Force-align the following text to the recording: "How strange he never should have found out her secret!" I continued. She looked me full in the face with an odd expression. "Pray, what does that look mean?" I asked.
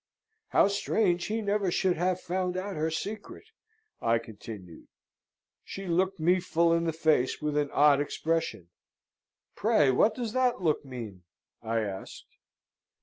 "How 0.47 0.67
strange 0.67 1.25
he 1.25 1.41
never 1.43 1.69
should 1.69 1.95
have 1.95 2.19
found 2.19 2.57
out 2.57 2.75
her 2.75 2.89
secret!" 2.89 3.43
I 4.01 4.17
continued. 4.17 4.87
She 5.63 5.85
looked 5.85 6.19
me 6.19 6.39
full 6.39 6.73
in 6.73 6.85
the 6.85 6.91
face 6.91 7.39
with 7.39 7.55
an 7.55 7.69
odd 7.71 8.01
expression. 8.01 8.69
"Pray, 9.55 9.91
what 9.91 10.15
does 10.15 10.33
that 10.33 10.59
look 10.59 10.83
mean?" 10.83 11.21
I 11.61 11.81
asked. 11.81 12.35